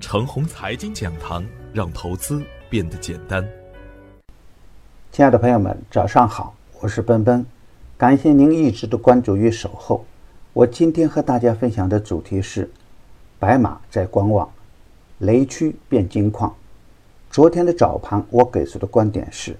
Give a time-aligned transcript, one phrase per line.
[0.00, 3.46] 程红财经讲堂，让投资变得简单。
[5.10, 7.44] 亲爱的朋友们，早上好，我是奔奔，
[7.96, 10.04] 感谢您一直的关注与守候。
[10.52, 12.70] 我今天和大家分享的主题是：
[13.40, 14.48] 白马在观望，
[15.18, 16.54] 雷区变金矿。
[17.28, 19.56] 昨天的早盘，我给出的观点是：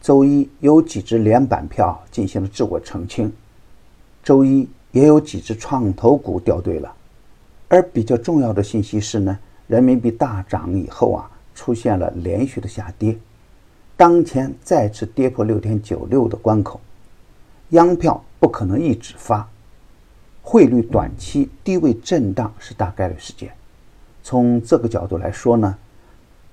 [0.00, 3.32] 周一有几只连板票进行了自我澄清，
[4.22, 6.94] 周一也有几只创投股掉队了。
[7.68, 9.36] 而比较重要的信息是呢。
[9.66, 13.16] 人民币大涨以后啊，出现了连续的下跌，
[13.96, 16.80] 当前再次跌破六点九六的关口，
[17.70, 19.48] 央票不可能一直发，
[20.42, 23.50] 汇率短期低位震荡是大概率事件。
[24.22, 25.76] 从这个角度来说呢，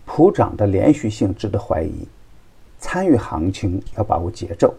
[0.06, 2.08] 普涨的连续性值得怀疑，
[2.80, 4.74] 参与行情要把握节奏，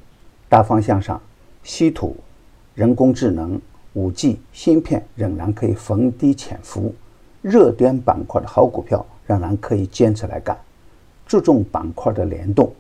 [0.49, 1.21] 大方向上，
[1.63, 2.17] 稀土、
[2.75, 3.61] 人工智能、
[3.93, 6.95] 五 G 芯片仍然可以逢低潜伏。
[7.45, 10.57] 热点板块的好股票仍然可以坚持来干，
[11.27, 12.73] 注重板块的联动，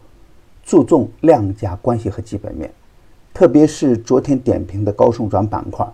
[0.62, 2.72] 注重量价关系和基本面，
[3.34, 5.86] 特别是昨天点评的高送转板块，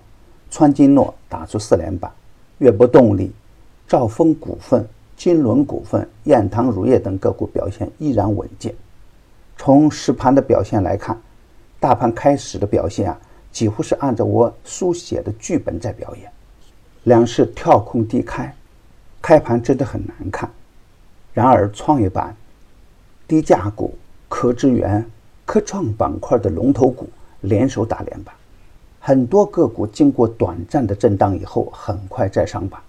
[0.52, 2.12] 川金诺打出四连板，
[2.58, 3.32] 粤博动力、
[3.88, 8.72] 兆丰股份、金轮股份、燕塘乳业等个股表现依然稳健。
[9.56, 11.20] 从实盘的表现来看，
[11.80, 16.30] 大盘开始的表现啊，几乎是按照我书写的剧本在表演，
[17.02, 18.54] 两市跳空低开。
[19.22, 20.50] 开盘真的很难看，
[21.34, 22.34] 然而创业板、
[23.28, 23.94] 低价股、
[24.28, 25.04] 科智源、
[25.44, 27.08] 科创板块的龙头股
[27.42, 28.34] 联手打连板，
[28.98, 32.80] 很多个股经过短暂的震荡以后，很快再上板。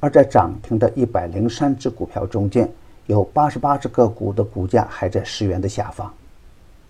[0.00, 2.70] 而在涨停的一百零三只股票中间，
[3.06, 6.12] 有八十八只个股的股价还在十元的下方，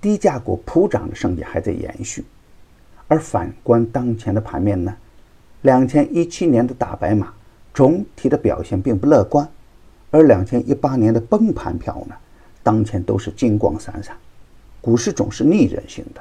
[0.00, 2.24] 低价股普涨的胜利还在延续。
[3.06, 4.94] 而反观当前的盘面呢，
[5.62, 7.32] 两千一七年的大白马。
[7.78, 9.48] 总体的表现并不乐观，
[10.10, 12.14] 而两千一八年的崩盘票呢，
[12.60, 14.16] 当前都是金光闪闪。
[14.80, 16.20] 股市总是逆人性的，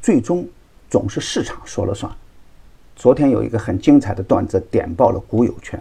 [0.00, 0.48] 最终
[0.88, 2.10] 总是市场说了算。
[2.96, 5.78] 昨天有一个很精彩的段子点爆了股友圈，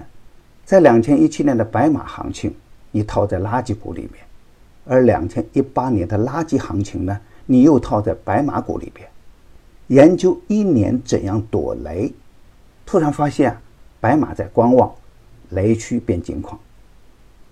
[0.66, 2.54] 在两千一七年的白马行情，
[2.92, 4.22] 你套在垃圾股里面；
[4.84, 9.08] 而两千一八年的垃圾行情呢，你又套在白马股里边。
[9.88, 12.14] 研究一年怎样躲雷，
[12.86, 13.58] 突然发现
[14.02, 14.94] 白马在观望。
[15.52, 16.60] 雷区变金矿。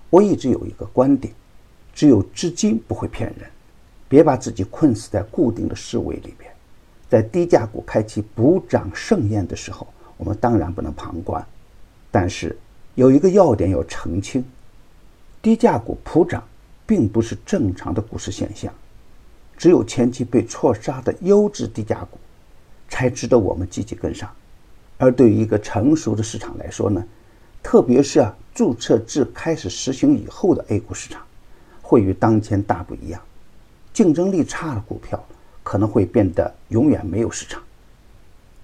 [0.09, 1.33] 我一直有一个观点：
[1.93, 3.49] 只有资金不会骗人，
[4.07, 6.51] 别把自己困死在固定的思维里边。
[7.09, 9.87] 在低价股开启补涨盛宴的时候，
[10.17, 11.45] 我们当然不能旁观。
[12.09, 12.57] 但是
[12.95, 14.43] 有一个要点要澄清：
[15.41, 16.43] 低价股普涨
[16.85, 18.73] 并不是正常的股市现象，
[19.57, 22.17] 只有前期被错杀的优质低价股，
[22.89, 24.29] 才值得我们积极跟上。
[24.97, 27.03] 而对于一个成熟的市场来说呢？
[27.63, 31.23] 特别是啊，注册制开始实行以后的 A 股市场，
[31.81, 33.19] 会与当前大不一样。
[33.93, 35.23] 竞争力差的股票
[35.63, 37.63] 可能会变得永远没有市场。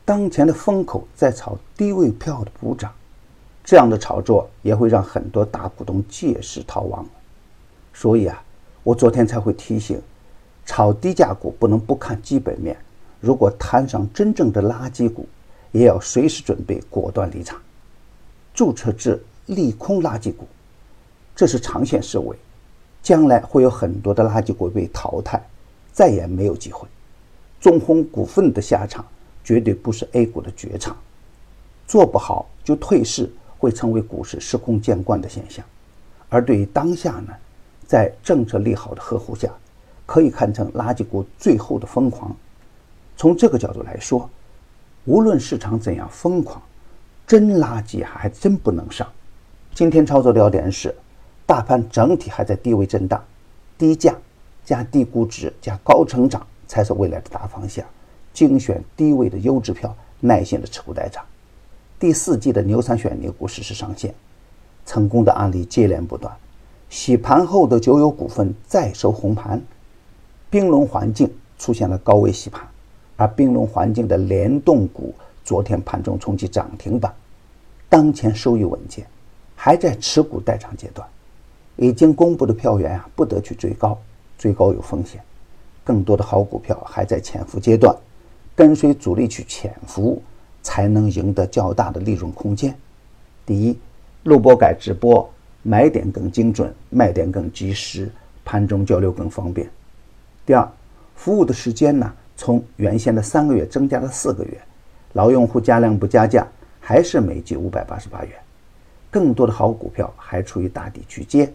[0.03, 2.93] 当前的风口在炒低位票的补涨，
[3.63, 7.07] 这样的炒作也会让很多大股东借势逃亡。
[7.93, 8.43] 所以啊，
[8.83, 9.99] 我昨天才会提醒，
[10.65, 12.77] 炒低价股不能不看基本面。
[13.21, 15.27] 如果摊上真正的垃圾股，
[15.71, 17.59] 也要随时准备果断离场。
[18.53, 20.47] 注册制利空垃圾股，
[21.35, 22.35] 这是长线思维，
[23.01, 25.41] 将来会有很多的垃圾股被淘汰，
[25.91, 26.87] 再也没有机会。
[27.59, 29.05] 中弘股份的下场
[29.43, 30.95] 绝对不是 A 股的绝唱，
[31.87, 35.65] 做不好就退市，会成为股市司空见惯的现象。
[36.29, 37.33] 而对于当下呢，
[37.87, 39.49] 在政策利好的呵护下，
[40.05, 42.35] 可以看成垃圾股最后的疯狂。
[43.17, 44.29] 从这个角度来说，
[45.05, 46.61] 无论市场怎样疯狂。
[47.29, 49.07] 真垃圾还真不能上。
[49.75, 50.95] 今天操作的要点是，
[51.45, 53.23] 大盘整体还在低位震荡，
[53.77, 54.15] 低价
[54.65, 57.85] 加低估值加高成长才是未来的大方向。
[58.33, 61.23] 精选低位的优质票，耐心的持股待涨。
[61.99, 64.11] 第四季的牛三选牛股实时上线，
[64.83, 66.35] 成功的案例接连不断。
[66.89, 69.61] 洗盘后的九友股份再收红盘，
[70.49, 72.67] 冰龙环境出现了高位洗盘，
[73.17, 75.13] 而冰龙环境的联动股。
[75.49, 77.11] 昨天盘中冲击涨停板，
[77.89, 79.03] 当前收益稳健，
[79.55, 81.07] 还在持股待涨阶段。
[81.75, 83.97] 已经公布的票源啊，不得去追高，
[84.37, 85.19] 追高有风险。
[85.83, 87.97] 更多的好股票还在潜伏阶段，
[88.55, 90.21] 跟随主力去潜伏，
[90.61, 92.77] 才能赢得较大的利润空间。
[93.43, 93.75] 第一，
[94.25, 95.27] 录播改直播，
[95.63, 98.11] 买点更精准，卖点更及时，
[98.45, 99.67] 盘中交流更方便。
[100.45, 100.71] 第二，
[101.15, 104.61] 服务的时间呢，从原先的三个月增加了四个月。
[105.13, 106.47] 老用户加量不加价，
[106.79, 108.31] 还是每季五百八十八元。
[109.11, 111.51] 更多的好股票还处于打底区间，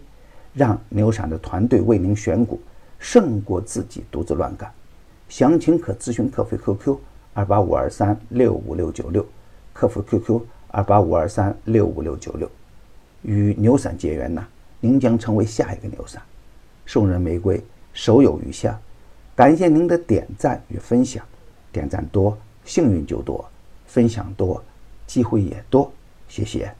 [0.53, 2.59] 让牛散的团队为您选股，
[2.99, 4.69] 胜过自己独自乱干。
[5.29, 6.97] 详情可咨询客服 QQ
[7.33, 9.25] 二八五二三六五六九六，
[9.73, 12.49] 客服 QQ 二八五二三六五六九六。
[13.21, 14.45] 与牛散结缘呢，
[14.79, 16.21] 您将成为下一个牛散。
[16.85, 17.63] 送人玫瑰，
[17.93, 18.77] 手有余香。
[19.33, 21.25] 感谢您的点赞与分享，
[21.71, 23.45] 点赞多，幸运就多；
[23.85, 24.61] 分享多，
[25.07, 25.91] 机会也多。
[26.27, 26.73] 谢谢。